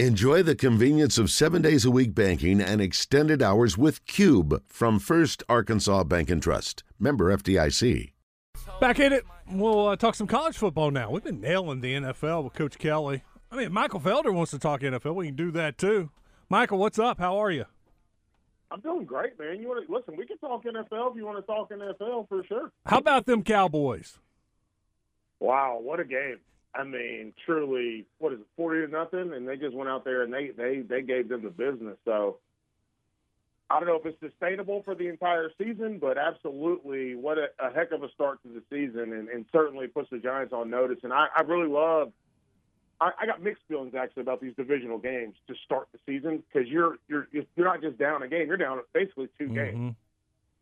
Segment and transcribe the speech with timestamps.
[0.00, 4.98] Enjoy the convenience of seven days a week banking and extended hours with Cube from
[4.98, 6.82] First Arkansas Bank and Trust.
[6.98, 8.10] Member FDIC.
[8.80, 9.22] Back in it.
[9.48, 11.12] We'll uh, talk some college football now.
[11.12, 13.22] We've been nailing the NFL with Coach Kelly.
[13.52, 15.14] I mean, Michael Felder wants to talk NFL.
[15.14, 16.10] We can do that too.
[16.48, 17.20] Michael, what's up?
[17.20, 17.66] How are you?
[18.72, 19.60] I'm doing great, man.
[19.60, 20.16] You want to listen?
[20.16, 22.72] We can talk NFL if you want to talk NFL for sure.
[22.84, 24.18] How about them Cowboys?
[25.38, 26.40] Wow, what a game!
[26.74, 29.32] I mean, truly, what is it, forty to nothing?
[29.32, 31.96] And they just went out there and they they they gave them the business.
[32.04, 32.38] So
[33.70, 37.72] I don't know if it's sustainable for the entire season, but absolutely, what a, a
[37.72, 40.98] heck of a start to the season, and, and certainly puts the Giants on notice.
[41.02, 42.12] And I, I really love.
[43.00, 46.68] I, I got mixed feelings actually about these divisional games to start the season because
[46.68, 49.54] you're you're you're not just down a game; you're down basically 2 Mm-hmm.
[49.54, 49.96] games,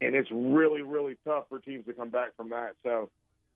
[0.00, 2.74] and it's really really tough for teams to come back from that.
[2.82, 3.10] So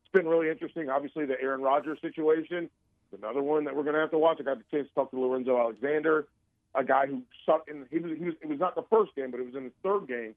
[0.07, 0.89] it's been really interesting.
[0.89, 2.71] Obviously, the Aaron Rodgers situation,
[3.13, 4.39] is another one that we're going to have to watch.
[4.41, 6.27] I got the chance to talk to Lorenzo Alexander,
[6.75, 7.87] a guy who sucked in.
[7.91, 9.73] He was, he was it was not the first game, but it was in the
[9.83, 10.35] third game.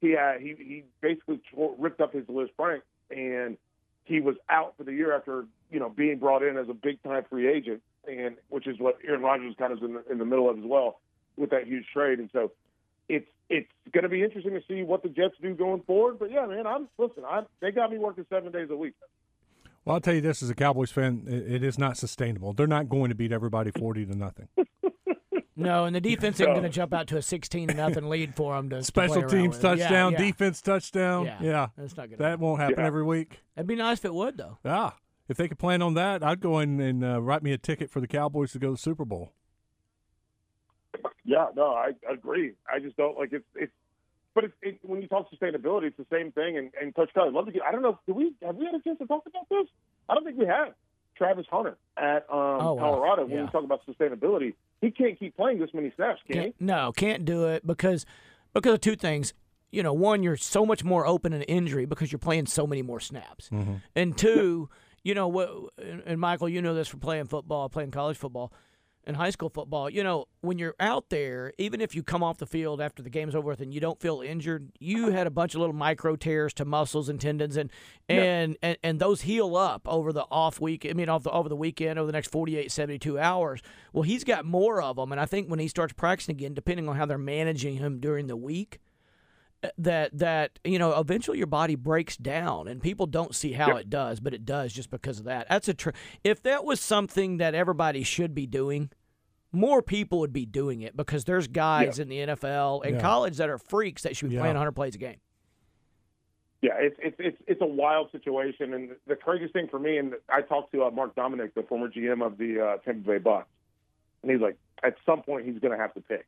[0.00, 3.56] He had he he basically tore, ripped up his Lisfranc, and
[4.04, 7.02] he was out for the year after you know being brought in as a big
[7.02, 10.18] time free agent, and which is what Aaron Rodgers kind of is in the, in
[10.18, 11.00] the middle of as well
[11.36, 12.50] with that huge trade, and so
[13.08, 16.18] it's it's going to be interesting to see what the Jets do going forward.
[16.18, 17.24] But yeah, man, I'm listen.
[17.24, 18.94] I they got me working seven days a week.
[19.84, 22.52] Well, I'll tell you this: as a Cowboys fan, it, it is not sustainable.
[22.52, 24.48] They're not going to beat everybody forty to nothing.
[25.58, 26.52] No, and the defense isn't No.
[26.52, 29.22] going to jump out to a sixteen to nothing lead for them to to Special
[29.22, 29.62] play teams with.
[29.62, 30.26] touchdown, Yeah, yeah.
[30.26, 31.24] defense touchdown.
[31.24, 32.44] Yeah, Yeah, that's not gonna that happen.
[32.44, 32.86] won't happen Yeah.
[32.86, 33.40] every week.
[33.56, 34.58] It'd be nice if it would, though.
[34.66, 34.96] Ah,
[35.30, 37.88] if they could plan on that, I'd go in and uh, write me a ticket
[37.90, 39.32] for the Cowboys to go to the Super Bowl.
[41.26, 42.52] Yeah, no, I agree.
[42.72, 43.72] I just don't like it's it's.
[44.34, 46.58] But it's, it, when you talk sustainability, it's the same thing.
[46.58, 47.62] And, and Coach Kelly, I'd love to get.
[47.62, 47.98] I don't know.
[48.06, 49.66] Do we have we had a chance to talk about this?
[50.08, 50.74] I don't think we have.
[51.16, 52.82] Travis Hunter at um, Oh, wow.
[52.82, 53.22] Colorado.
[53.24, 53.40] When Yeah.
[53.44, 56.36] we talk about sustainability, he can't keep playing this many snaps, can?
[56.42, 58.04] Can't, no, can't do it because
[58.52, 59.32] because of two things.
[59.72, 62.82] You know, one, you're so much more open in injury because you're playing so many
[62.82, 63.50] more snaps,
[63.96, 64.68] and two,
[65.02, 65.50] you know what?
[65.78, 68.52] And, and Michael, you know this from playing football, playing college football,
[69.06, 69.88] and high school football.
[69.88, 73.10] You know, when you're out there, even if you come off the field after the
[73.10, 75.16] game's over with and you don't feel injured, you uh-huh.
[75.16, 77.70] had a bunch of little micro tears to muscles and tendons, and
[78.08, 80.86] and and, and those heal up over the off week.
[80.88, 83.62] I mean, off the over the weekend, over the next 48, 72 hours.
[83.92, 86.88] Well, he's got more of them, and I think when he starts practicing again, depending
[86.88, 88.80] on how they're managing him during the week,
[89.78, 93.88] that that you know eventually your body breaks down and people don't see how it
[93.90, 95.46] does but it does just because of that.
[95.48, 95.90] That's a tr-
[96.22, 98.90] if that was something that everybody should be doing
[99.52, 103.00] more people would be doing it because there's guys in the NFL and Yeah.
[103.00, 104.42] college that are freaks that should be Yeah.
[104.42, 105.16] playing 100 plays a game.
[106.62, 110.14] Yeah, it's it's it's it's a wild situation, and the craziest thing for me, and
[110.28, 113.48] I talked to uh, Mark Dominik, the former GM of the uh, Tampa Bay Bucks,
[114.22, 116.26] and he's like, at some point he's going to have to pick.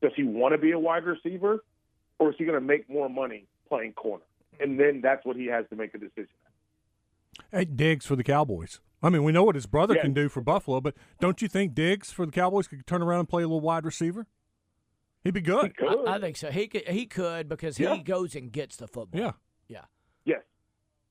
[0.00, 1.62] Does he want to be a wide receiver,
[2.18, 4.24] or is he going to make more money playing corner?
[4.60, 6.28] And then that's what he has to make a decision.
[7.50, 8.80] Hey, Diggs for the Cowboys.
[9.02, 10.02] I mean, we know what his brother Yeah.
[10.02, 13.20] can do for Buffalo, but don't you think Diggs for the Cowboys could turn around
[13.20, 14.26] and play a little wide receiver?
[15.24, 15.76] He'd be good.
[15.76, 16.06] Good.
[16.08, 17.94] I, I think so he could he could because Yeah.
[17.94, 19.32] he goes and gets the football Yeah.
[19.68, 19.84] yeah
[20.24, 20.42] Yes.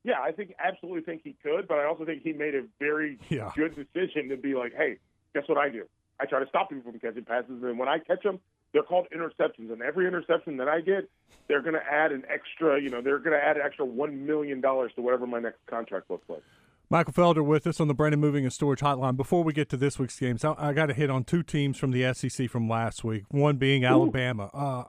[0.04, 3.18] Yeah, I think absolutely think he could, but I also think he made a very
[3.30, 3.52] Yeah.
[3.56, 4.98] good decision to be like, hey,
[5.34, 5.86] guess what I do?
[6.20, 8.40] I try to stop people from catching passes, and when I catch them,
[8.74, 9.72] they're called interceptions.
[9.72, 11.10] And every interception that I get,
[11.48, 14.26] they're going to add an extra, you know, they're going to add an extra one
[14.26, 16.44] million dollars to whatever my next contract looks like.
[16.90, 19.16] Michael Felder with us on the Brandon Moving and Storage Hotline.
[19.16, 21.78] Before we get to this week's games, I, I got to hit on two teams
[21.78, 23.24] from the SEC from last week.
[23.30, 24.50] One being Alabama.
[24.54, 24.84] Uh,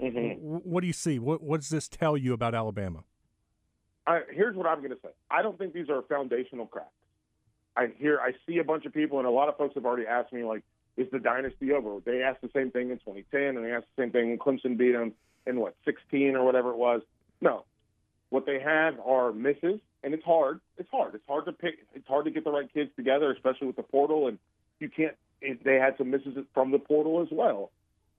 [0.00, 0.40] Mm-hmm.
[0.42, 1.18] What do you see?
[1.18, 3.04] What, what does this tell you about Alabama?
[4.06, 5.10] I, here's what I'm going to say.
[5.30, 6.88] I don't think these are foundational cracks.
[7.76, 10.06] I hear, I see a bunch of people, and a lot of folks have already
[10.06, 10.62] asked me, like,
[10.96, 12.00] is the dynasty over?
[12.04, 14.76] They asked the same thing in 2010, and they asked the same thing when Clemson
[14.76, 15.12] beat them
[15.46, 17.02] in what 16 or whatever it was.
[17.40, 17.64] No,
[18.30, 20.60] what they have are misses, and it's hard.
[20.78, 21.14] It's hard.
[21.14, 21.78] It's hard to pick.
[21.94, 24.38] It's hard to get the right kids together, especially with the portal, and
[24.80, 25.14] you can't.
[25.40, 27.70] They had some misses from the portal as well.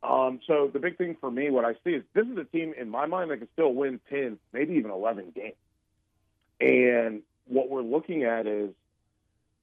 [0.04, 2.74] Um, so the big thing for me, what I see is this is a team
[2.80, 5.56] in my mind that can still win 10, maybe even 11 games.
[6.62, 8.70] And what we're looking at is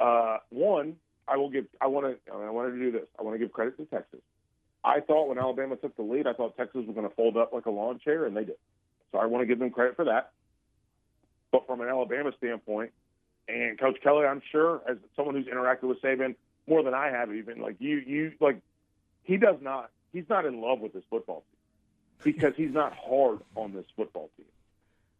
[0.00, 0.96] uh, one.
[1.26, 1.67] I will give.
[1.81, 2.32] I want to.
[2.32, 3.06] I wanted to do this.
[3.19, 4.21] I want to give credit to Texas.
[4.85, 7.53] I thought when Alabama took the lead, I thought Texas was going to fold up
[7.53, 8.56] like a lawn chair, and they did.
[9.12, 10.32] So I want to give them credit for that.
[11.50, 12.93] But from an Alabama standpoint,
[13.49, 16.35] and Coach Kelly, I'm sure, as someone who's interacted with Saban
[16.67, 18.61] more than I have, even like you, you like
[19.23, 19.91] he does not.
[20.12, 21.44] He's not in love with this football
[22.23, 24.47] team because he's not hard on this football team.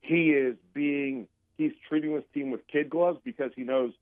[0.00, 1.29] He is being.
[1.57, 3.93] He's treating this team with kid gloves because he knows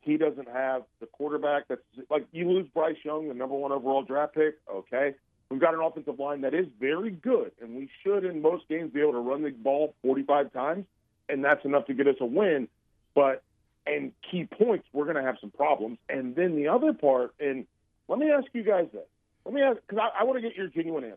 [0.00, 4.02] he doesn't have the quarterback that's like you lose Bryce Young, the number one overall
[4.02, 4.56] draft pick.
[4.72, 5.14] Okay,
[5.50, 8.92] we've got an offensive line that is very good, and we should in most games
[8.92, 10.86] be able to run the ball 45 times,
[11.28, 12.68] and that's enough to get us a win.
[13.14, 13.42] But
[13.86, 15.98] and key points, we're going to have some problems.
[16.08, 17.66] And then the other part, and
[18.08, 19.06] let me ask you guys this.
[19.44, 21.16] Let me ask because I, I want to get your genuine answer.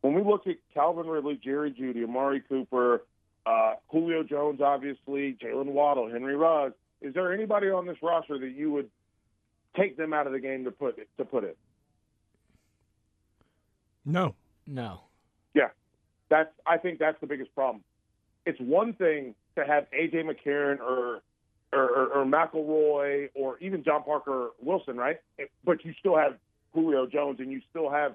[0.00, 3.04] When we look at Calvin Ridley, Jerry Jeudy, Amari Cooper,
[3.46, 8.50] uh, Julio Jones, obviously, Jaylen Waddle, Henry Ruggs, is there anybody on this roster that
[8.50, 8.90] you would
[9.76, 11.56] take them out of the game to put to put it?
[14.04, 14.34] No.
[14.66, 15.02] No.
[15.54, 15.68] Yeah,
[16.28, 16.50] that's.
[16.66, 17.82] I think that's the biggest problem.
[18.46, 21.22] It's one thing to have AJ McCarron or
[21.72, 25.18] or, or, or McElroy or even John Parker Wilson, right?
[25.64, 26.36] But you still have
[26.74, 28.14] Julio Jones and you still have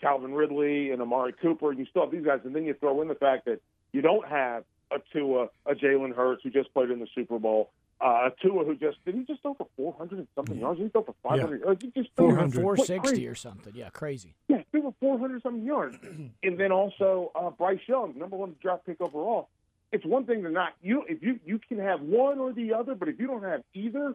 [0.00, 3.02] Calvin Ridley and Amari Cooper, and you still have these guys, and then you throw
[3.02, 3.60] in the fact that
[3.92, 7.70] you don't have a Tua, a Jalen Hurts who just played in the Super Bowl,
[8.00, 10.78] uh, Tua who just did he just throw for 400 and something yards?
[10.78, 11.62] Did he throw for 500?
[11.64, 11.74] Yeah.
[11.80, 12.54] He just threw 400.
[12.54, 13.72] 460 or something.
[13.74, 14.34] Yeah, crazy.
[14.48, 15.96] yeah, threw for 400 something yards,
[16.42, 19.48] and then also uh, Bryce Young, number one draft pick overall.
[19.90, 22.94] It's one thing to not you if you you can have one or the other,
[22.94, 24.14] but if you don't have either,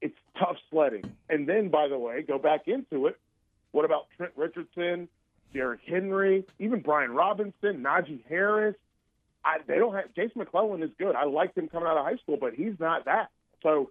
[0.00, 1.04] it's tough sledding.
[1.28, 3.18] And then, by the way, go back into it.
[3.72, 5.08] What about Trent Richardson,
[5.54, 8.76] Derrick Henry, even Brian Robinson, Najee Harris?
[9.44, 11.14] I, they don't have Jason McClellan is good.
[11.14, 13.30] I liked him coming out of high school, but he's not that.
[13.62, 13.90] So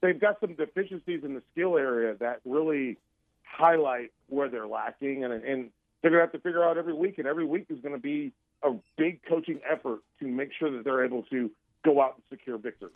[0.00, 2.98] they've got some deficiencies in the skill area that really
[3.44, 5.70] highlight where they're lacking, and and
[6.02, 7.18] they're gonna have to figure out every week.
[7.18, 10.84] And every week is going to be a big coaching effort to make sure that
[10.84, 11.50] they're able to
[11.84, 12.90] go out and secure victory.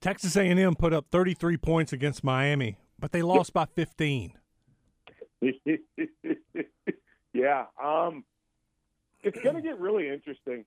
[0.00, 4.32] Texas A&M put up 33 points against Miami, but they lost by 15.
[7.32, 8.24] yeah, um,
[9.22, 10.64] it's going to get really interesting,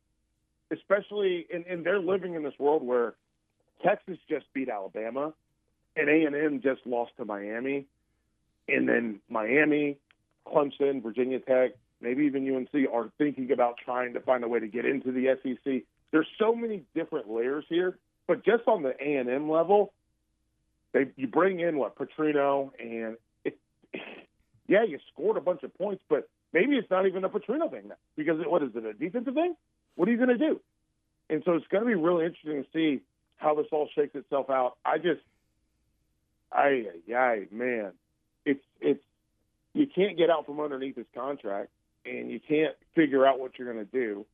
[0.71, 3.13] especially and, they're living in this world where
[3.83, 5.33] Texas just beat Alabama,
[5.95, 7.85] and A and M just lost to Miami,
[8.67, 9.97] and then Miami,
[10.47, 11.71] Clemson, Virginia Tech,
[12.01, 15.37] maybe even UNC are thinking about trying to find a way to get into the
[15.41, 15.83] SEC.
[16.11, 17.97] There's so many different layers here,
[18.27, 19.93] but just on the A and M level,
[20.93, 23.57] they you bring in what Petrino and it,
[24.67, 27.89] yeah, you scored a bunch of points, but maybe it's not even a Petrino thing
[27.89, 29.55] now because it, what is it a defensive thing?
[29.95, 30.59] What are you going to do?
[31.29, 33.01] And so it's going to be really interesting to see
[33.37, 34.77] how this all shakes itself out.
[34.85, 35.21] I just,
[36.51, 37.91] I, yeah, man,
[38.45, 39.03] it's it's
[39.73, 41.69] you can't get out from underneath this contract,
[42.05, 44.25] and you can't figure out what you're going to do.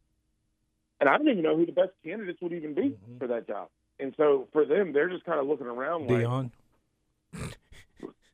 [0.99, 3.17] And I don't even know who the best candidates would even be Mm-hmm.
[3.19, 3.69] for that job.
[3.99, 6.51] And so for them, they're just kind of looking around like, Deion.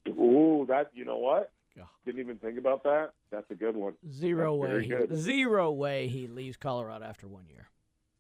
[0.10, 1.52] "Ooh, that you know what?
[1.78, 1.84] Yeah.
[2.06, 3.12] Didn't even think about that.
[3.32, 4.68] That's a good one." Zero That's way.
[4.70, 5.16] very good.
[5.18, 7.68] Zero way he leaves Colorado after one year.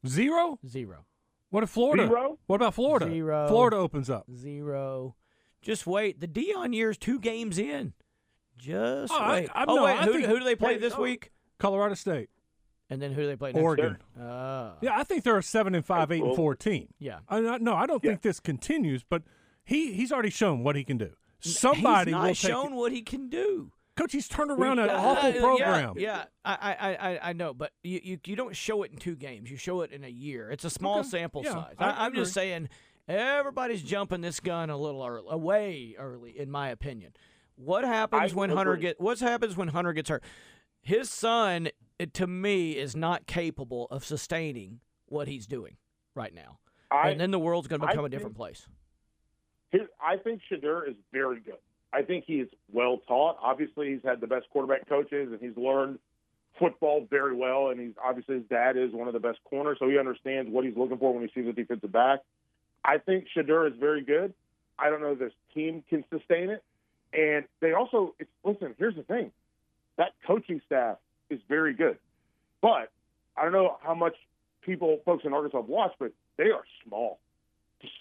[0.05, 0.59] Zero?
[0.67, 1.05] Zero.
[1.49, 2.07] What if Florida?
[2.07, 2.37] Zero?
[2.47, 3.07] What about Florida?
[3.09, 3.47] Zero.
[3.47, 4.25] Florida opens up.
[4.33, 5.15] Zero.
[5.61, 6.19] Just wait.
[6.19, 7.93] The Deion year's two games in.
[8.57, 9.49] Just Oh, I- wait.
[9.53, 11.01] I- oh no, wait, I who, think- who do they play Hey, this no.
[11.01, 11.31] week?
[11.57, 12.29] Colorado State.
[12.89, 13.63] And then who do they play next?
[13.63, 13.97] Oregon.
[14.19, 14.75] Ah.
[14.81, 16.93] Yeah, I think they're a seven and five, eight and Well- four team.
[16.99, 17.19] Yeah.
[17.27, 18.11] I, I- no, I don't Yeah.
[18.11, 19.23] think this continues, but
[19.65, 21.13] he he's already shown what he can do.
[21.39, 23.71] Somebody He's not will take shown what he can do.
[23.95, 25.95] Coach, he's turned around an Uh, awful program.
[25.97, 29.15] Yeah, I, I, I, I know, but you, you, you don't show it in two
[29.15, 29.49] games.
[29.49, 30.51] You show it in a year.
[30.51, 31.09] It's a small Okay.
[31.09, 31.75] sample Yeah, size.
[31.79, 32.69] I I, I'm just saying,
[33.07, 37.13] everybody's jumping this gun a little early, away early, in my opinion.
[37.55, 39.01] What happens I when Hunter get?
[39.01, 40.23] What happens when Hunter gets hurt?
[40.81, 41.69] His son,
[42.13, 45.77] to me, is not capable of sustaining what he's doing
[46.13, 46.59] right now,
[46.91, 48.67] I, and then the world's going to I become a think- different place.
[49.71, 51.57] His, I think Shedeur is very good.
[51.93, 53.37] I think he is well taught.
[53.41, 55.99] Obviously, he's had the best quarterback coaches, and he's learned
[56.59, 57.69] football very well.
[57.69, 60.65] And he's obviously his dad is one of the best corners, so he understands what
[60.65, 62.19] he's looking for when he sees a defensive back.
[62.83, 64.33] I think Shedeur is very good.
[64.79, 66.63] I don't know if this team can sustain it,
[67.13, 68.75] and they also it's, listen.
[68.77, 69.31] Here's the thing:
[69.97, 70.97] that coaching staff
[71.29, 71.97] is very good,
[72.61, 72.91] but
[73.35, 74.15] I don't know how much
[74.61, 77.19] people, folks in Arkansas, have watched, but they are small,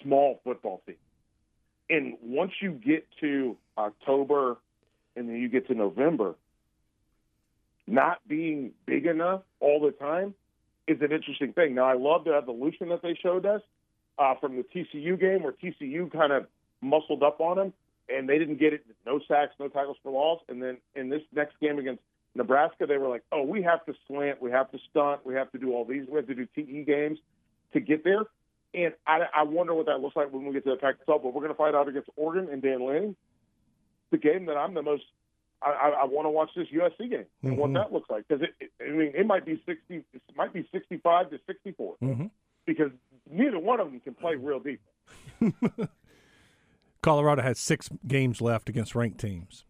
[0.02, 0.96] small football team.
[1.88, 4.56] And once you get to October
[5.14, 6.34] and then you get to November,
[7.86, 10.34] not being big enough all the time
[10.86, 11.74] is an interesting thing.
[11.74, 13.62] Now, I love the evolution that they showed us
[14.18, 16.46] uh, from the TCU game where TCU kind of
[16.80, 17.72] muscled up on them
[18.08, 18.84] and they didn't get it.
[19.04, 20.40] No sacks, no tackles for loss.
[20.48, 22.02] And then in this next game against
[22.34, 25.50] Nebraska, they were like, oh, we have to slant, we have to stunt, we have
[25.52, 27.18] to do all these, we have to do TE games
[27.72, 28.24] to get there.
[28.76, 31.06] And I, I wonder what that looks like when we get to the Pac-12.
[31.06, 33.16] But we're going to find out against Oregon and Dan Lanning.
[34.12, 35.02] The game that I'm the most,
[35.62, 37.74] I, I, I want to watch this USC game and what Mhm.
[37.74, 40.04] that looks like because it, it, I mean, it might be 60, it
[40.36, 42.30] might be 65 to 64 Mhm.
[42.66, 42.92] because
[43.28, 45.56] neither one of them can play real defense.
[47.02, 49.64] Colorado has six games left against ranked teams.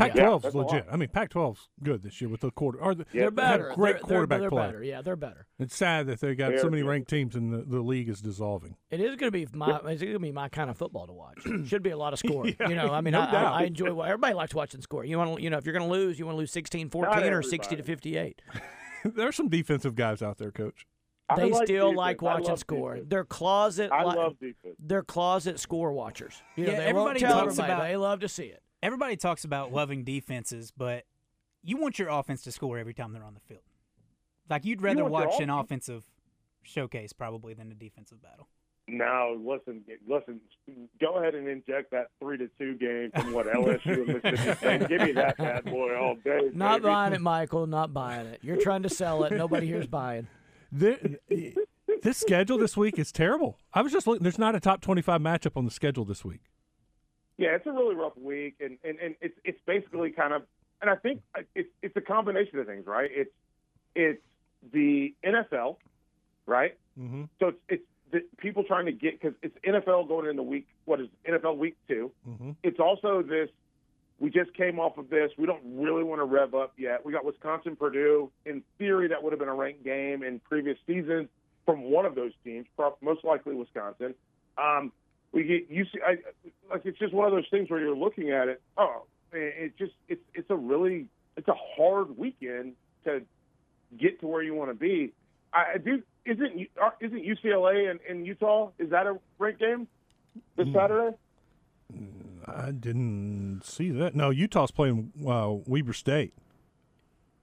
[0.00, 0.86] Pac-12 Yeah, is legit.
[0.90, 2.80] I mean, Pac-12's good this year with the quarter.
[2.80, 3.22] Or the, Yeah.
[3.22, 3.72] They're they have better.
[3.74, 4.66] great They're- quarterback they're, they're play.
[4.66, 4.82] better.
[4.82, 5.46] Yeah, they're better.
[5.58, 6.88] It's sad that they got so They're many good.
[6.88, 8.76] ranked teams and the, the league is dissolving.
[8.90, 9.76] It is going to be my.
[9.86, 11.38] It's going to be my kind of football to watch.
[11.68, 12.56] Should be a lot of scoring.
[12.60, 13.24] you know, I mean, no I.
[13.24, 13.92] I, I enjoy.
[13.92, 15.04] wa- Everybody likes watching score.
[15.04, 17.30] You want to, you know, if you're going to lose, you want to lose 16-14
[17.32, 18.42] or 60 to 58.
[19.04, 20.86] there are some defensive guys out there, Coach.
[21.28, 21.96] I They like still defense.
[21.96, 22.94] like watching score.
[22.94, 23.08] defense.
[23.10, 23.92] They're closet.
[23.92, 24.74] I li- love defense.
[24.80, 26.42] They're closet score watchers.
[26.56, 27.72] You know, Yeah, they everybody won't tell talks everybody.
[27.72, 28.62] about- They love to see it.
[28.82, 31.04] Everybody talks about loving defenses, but
[31.62, 33.62] you want your offense to score every time they're on the field.
[34.48, 36.04] Like you'd rather want your watch an offensive
[36.62, 38.48] showcase probably than a defensive battle.
[38.88, 40.40] No, listen, listen.
[41.00, 44.88] Go ahead and inject that three to two game from what LSU and Mississippi State.
[44.88, 46.50] Give me that bad boy all day.
[46.52, 46.90] Not baby.
[46.90, 47.66] buying it, Michael.
[47.68, 48.40] Not buying it.
[48.42, 49.32] You're trying to sell it.
[49.32, 50.26] Nobody here's buying.
[50.72, 51.18] The-
[52.02, 53.58] this schedule this week is terrible.
[53.72, 54.22] I was just looking.
[54.22, 56.40] There's not a top 25 matchup on the schedule this week.
[57.40, 60.42] Yeah, it's a really rough week, and, and, and it's it's basically kind of,
[60.82, 61.22] and I think
[61.54, 63.08] it's it's a combination of things, right?
[63.10, 63.30] It's
[63.94, 64.22] it's
[64.74, 65.76] the NFL,
[66.44, 66.76] right?
[67.00, 67.24] Mm-hmm.
[67.38, 67.82] So it's it's
[68.12, 71.78] the people trying to get because it's NFL going into week what is NFL week
[71.88, 72.10] two.
[72.28, 72.50] Mm-hmm.
[72.62, 73.48] It's also this.
[74.18, 75.30] We just came off of this.
[75.38, 77.06] We don't really want to rev up yet.
[77.06, 78.30] We got Wisconsin, Purdue.
[78.44, 81.30] In theory, that would have been a ranked game in previous seasons
[81.64, 82.66] from one of those teams,
[83.00, 84.14] most likely Wisconsin.
[84.58, 84.92] Um,
[85.32, 86.18] we get you see, I,
[86.70, 88.60] like it's just one of those things where you're looking at it.
[88.76, 91.06] Oh, man, it just it's it's a really
[91.36, 93.22] it's a hard weekend to
[93.98, 95.12] get to where you want to be.
[95.52, 96.02] I, do.
[96.24, 96.68] Isn't
[97.00, 98.70] isn't UCLA and, and Utah?
[98.78, 99.88] Is that a ranked game
[100.56, 101.16] this Saturday?
[102.46, 104.14] I didn't see that.
[104.14, 106.34] No, Utah's playing uh, Weber State.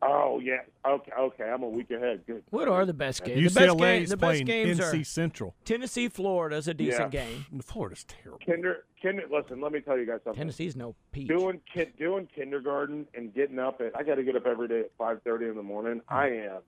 [0.01, 0.60] Oh yeah.
[0.86, 1.12] Okay.
[1.20, 1.44] Okay.
[1.44, 2.22] I'm a week ahead.
[2.27, 2.44] Good.
[2.51, 3.54] What are the best games?
[3.54, 5.56] the best, UCLA game, is the best playing games NC are Central.
[5.66, 7.25] Tennessee, Florida's a decent Yeah.
[7.25, 7.46] game.
[7.63, 8.39] Florida's terrible.
[8.46, 9.24] Kinder, kinder.
[9.32, 10.39] Listen, let me tell you guys something.
[10.39, 11.27] Tennessee's no peach.
[11.27, 14.82] Doing kid, doing kindergarten and getting up at I got to get up every day
[14.82, 16.01] at five thirty in the morning.
[16.08, 16.16] Hmm.
[16.16, 16.62] I am,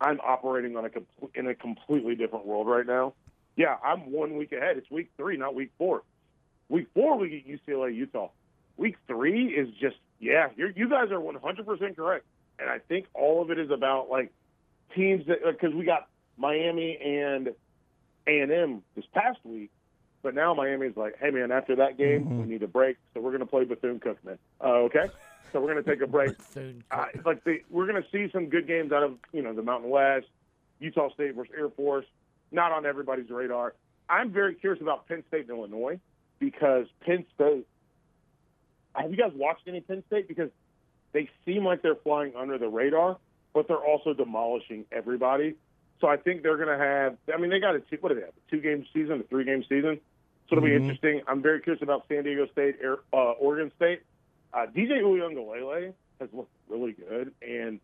[0.00, 3.14] I'm operating on a compl- in a completely different world right now.
[3.56, 4.76] Yeah, I'm one week ahead.
[4.76, 6.02] It's week three, not week four.
[6.68, 8.30] Week four we get UCLA, Utah.
[8.76, 10.48] Week three is just yeah.
[10.56, 12.24] You're, you guys are 100 percent correct,
[12.60, 14.32] and I think all of it is about like
[14.94, 17.48] teams that because we got Miami and
[18.26, 19.70] A and M this past week.
[20.22, 23.30] But now Miami's like, hey man, after that game, we need a break, so we're
[23.30, 24.36] going to play Bethune Cookman.
[24.62, 25.06] Uh, okay,
[25.50, 26.36] so we're going to take a break.
[26.54, 29.54] Bethune uh, like the, we're going to see some good games out of you know
[29.54, 30.26] the Mountain West,
[30.78, 32.06] Utah State versus Air Force.
[32.52, 33.74] Not on everybody's radar.
[34.08, 35.98] I'm very curious about Penn State and Illinois
[36.38, 37.66] because Penn State.
[38.94, 40.26] Have you guys watched any Penn State?
[40.26, 40.50] Because
[41.12, 43.18] they seem like they're flying under the radar,
[43.52, 45.54] but they're also demolishing everybody.
[46.00, 47.16] So I think they're going to have.
[47.32, 48.30] I mean, they got a two, what do they have?
[48.30, 50.00] A two game season, a three game season.
[50.48, 51.22] So it'll be interesting.
[51.28, 54.02] I'm very curious about San Diego State, Air, uh, Oregon State.
[54.52, 57.78] Uh, DJ Uiagalelei has looked really good, and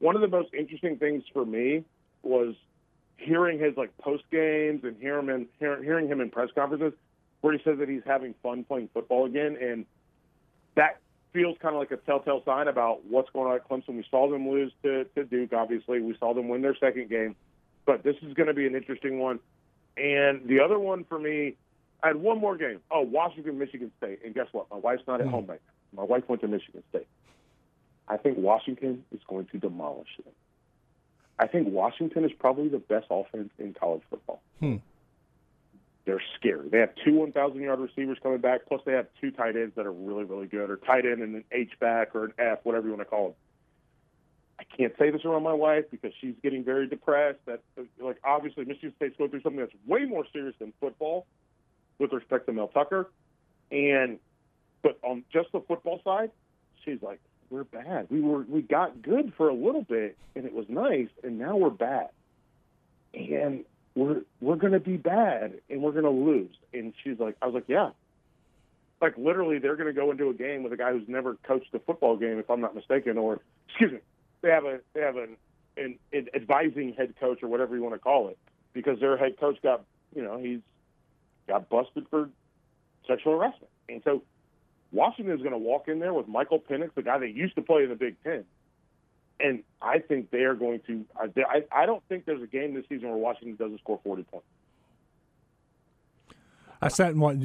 [0.00, 1.84] one of the most interesting things for me
[2.22, 2.56] was
[3.16, 6.94] hearing his like post games and hearing him in, hearing, hearing him in press conferences
[7.42, 9.86] where he says that he's having fun playing football again, and
[10.74, 10.98] that
[11.32, 13.96] feels kind of like a telltale sign about what's going on at Clemson.
[13.96, 16.00] We saw them lose to, to Duke, obviously.
[16.00, 17.36] We saw them win their second game,
[17.86, 19.38] but this is going to be an interesting one.
[19.96, 21.56] And the other one for me,
[22.02, 22.80] I had one more game.
[22.90, 24.20] Oh, Washington, Michigan State.
[24.24, 24.70] And guess what?
[24.70, 26.02] My wife's not at home right now.
[26.02, 27.08] My wife went to Michigan State.
[28.08, 30.32] I think Washington is going to demolish them.
[31.38, 34.42] I think Washington is probably the best offense in college football.
[34.58, 34.76] Hmm.
[36.10, 36.68] They're scary.
[36.68, 39.86] They have two 1,000 yard receivers coming back, plus they have two tight ends that
[39.86, 42.88] are really, really good, or tight end and an H back or an F, whatever
[42.88, 43.34] you want to call them.
[44.58, 47.38] I can't say this around my wife because she's getting very depressed.
[47.46, 47.60] That
[48.00, 51.26] like obviously Michigan State's going through something that's way more serious than football
[52.00, 53.08] with respect to Mel Tucker,
[53.70, 54.18] and
[54.82, 56.32] but on just the football side,
[56.84, 58.08] she's like, we're bad.
[58.10, 61.56] We were we got good for a little bit, and it was nice, and now
[61.56, 62.08] we're bad,
[63.14, 63.64] and
[64.00, 66.56] we're we're going to be bad, and we're going to lose.
[66.72, 67.90] And she's like, I was like, yeah.
[69.02, 71.74] Like literally, they're going to go into a game with a guy who's never coached
[71.74, 73.98] a football game, if I'm not mistaken, or excuse me,
[74.40, 75.36] they have a they have an,
[75.76, 78.38] an, an advising head coach or whatever you want to call it,
[78.72, 80.60] because their head coach got you know he's
[81.46, 82.30] got busted for
[83.06, 84.22] sexual harassment, and so
[84.92, 87.62] Washington is going to walk in there with Michael Penix, the guy that used to
[87.62, 88.44] play in the Big Ten,
[89.42, 91.04] and I think they are going to.
[91.18, 94.46] I, I don't think there's a game this season where Washington doesn't score 40 points.
[96.82, 97.42] I sat and watched,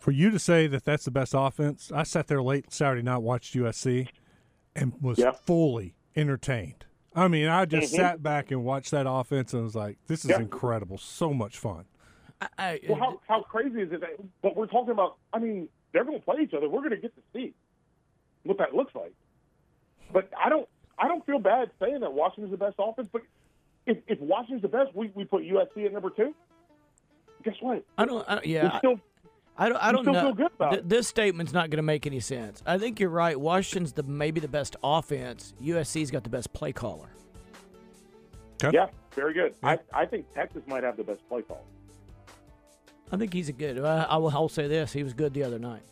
[0.00, 1.92] for you to say that that's the best offense.
[1.94, 4.08] I sat there late Saturday night, watched USC,
[4.74, 5.30] and was Yeah.
[5.32, 6.86] fully entertained.
[7.14, 7.96] I mean, I just Mhm.
[7.96, 10.40] sat back and watched that offense and was like, "This is Yeah.
[10.40, 11.84] incredible, so much fun."
[12.40, 14.00] I, I, Well, how, how crazy is it?
[14.00, 15.18] That, but we're talking about.
[15.32, 16.68] I mean, they're going to play each other.
[16.68, 17.54] We're going to get to see
[18.42, 19.12] what that looks like.
[20.12, 20.68] But I don't.
[20.98, 23.08] I don't feel bad saying that Washington's the best offense.
[23.12, 23.22] But
[23.86, 26.34] if, if Washington's the best, we, we put USC at number two.
[27.44, 27.84] Guess what?
[27.98, 28.24] I don't.
[28.28, 29.00] I, yeah, still
[29.56, 29.82] I don't.
[29.82, 30.12] I don't know.
[30.12, 32.62] feel good about Th- this statement's not going to make any sense.
[32.64, 33.38] I think you're right.
[33.38, 35.52] Washington's the maybe the best offense.
[35.62, 37.10] USC's got the best play caller.
[38.72, 39.54] yeah, very good.
[39.62, 41.64] I, I think Texas might have the best play call.
[43.10, 43.78] I think he's a good.
[43.78, 44.30] I, I will.
[44.30, 45.82] I'll say this: he was good the other night.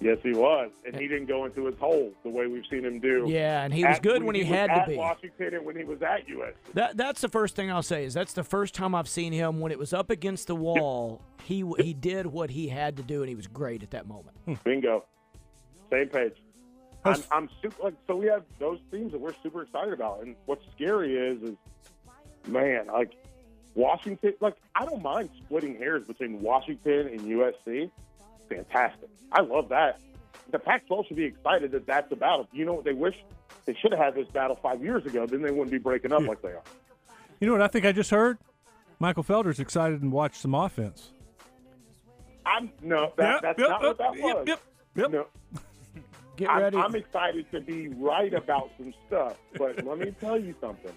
[0.00, 0.98] Yes, he was, and eh.
[0.98, 3.26] he didn't go into his hole the way we've seen him do.
[3.28, 4.96] Yeah, and he was at- good when he was had to at be.
[4.96, 6.52] Washington and when he was at USC.
[6.74, 9.60] That that's the first thing I'll say is that's the first time I've seen him
[9.60, 11.22] when it was up against the wall.
[11.44, 14.36] He he did what he had to do, and he was great at that moment.
[14.44, 14.54] Hmm.
[14.64, 15.04] Bingo.
[15.90, 16.34] Same page.
[17.04, 17.84] I'm, I'm super.
[17.84, 21.42] Like, so we have those teams that we're super excited about, and what's scary is,
[21.42, 21.56] is
[22.48, 23.12] man, like
[23.74, 24.34] Washington.
[24.40, 27.90] Like, I don't mind splitting hairs between Washington and USC.
[28.48, 29.08] Fantastic.
[29.32, 30.00] I love that.
[30.50, 32.48] The Pac-12 should be excited that that's a battle.
[32.52, 33.16] You know what they wish
[33.64, 35.26] they should have had this battle five years ago.
[35.26, 36.62] Then they wouldn't be breaking up like they are.
[37.40, 38.38] You know what I think I just heard?
[38.98, 41.10] Michael Felder's excited and watched some offense.
[42.46, 44.44] I'm no, that, Yep, that's yep, not what that yep, was.
[44.46, 44.60] Yep,
[44.96, 45.10] yep.
[45.10, 45.26] No,
[46.36, 46.76] Get I'm, ready.
[46.76, 50.92] I'm excited to be right about some stuff, but let me tell you something.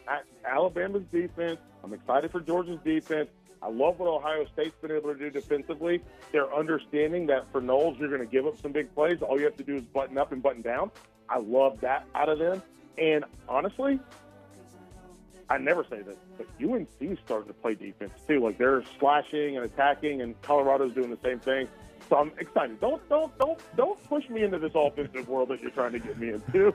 [0.46, 3.30] Alabama's defense, I'm excited for Georgia's defense.
[3.62, 6.02] I love what Ohio State's been able to do defensively.
[6.32, 9.22] They're understanding that for Knowles, you're going to give up some big plays.
[9.22, 10.92] All you have to do is button up and button down.
[11.30, 12.62] I love that out of them.
[12.98, 14.00] And honestly,
[15.50, 18.40] I never say this, but UNC's starting to play defense too.
[18.42, 21.68] Like they're slashing and attacking, and Colorado's doing the same thing.
[22.10, 22.80] So I'm excited.
[22.80, 26.18] Don't don't don't don't push me into this offensive world that you're trying to get
[26.18, 26.74] me into.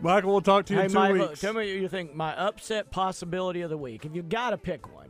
[0.00, 1.40] Michael, we'll talk to you hey, in two Mike, weeks.
[1.40, 2.14] tell me what you think.
[2.14, 4.04] My upset possibility of the week.
[4.04, 5.08] If you got to pick one,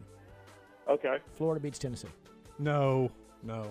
[0.88, 1.18] Okay.
[1.34, 2.08] Florida beats Tennessee.
[2.58, 3.10] no,
[3.42, 3.70] no.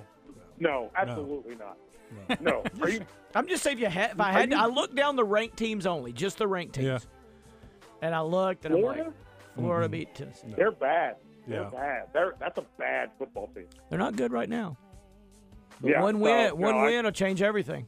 [0.59, 1.77] No, absolutely not.
[2.41, 2.63] No.
[2.81, 3.01] Are you?
[3.35, 5.15] I'm just saying if you had, if I Are had, to, you- I looked down
[5.15, 6.99] the ranked teams only, just the ranked teams, Yeah.
[8.01, 9.03] and I looked and I'm Florida?
[9.03, 9.13] like,
[9.55, 9.91] Florida mm-hmm.
[9.91, 10.53] beat Tennessee.
[10.55, 11.17] They're bad.
[11.47, 11.69] They're Yeah.
[11.69, 12.03] bad.
[12.13, 13.65] They're that's a bad football team.
[13.89, 14.77] They're not good right now.
[15.83, 17.87] Yeah, one win, no, one I- win will change everything.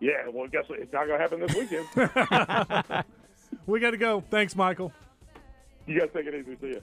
[0.00, 0.28] Yeah.
[0.32, 0.78] Well, guess what?
[0.78, 3.04] It's not going to happen this weekend.
[3.66, 4.22] We got to go.
[4.30, 4.92] Thanks, Michael.
[5.86, 6.56] you guys take it easy.
[6.60, 6.82] See you.